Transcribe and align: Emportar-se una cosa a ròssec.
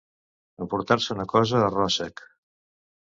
Emportar-se 0.63 1.11
una 1.15 1.25
cosa 1.33 1.59
a 1.65 1.67
ròssec. 1.75 2.25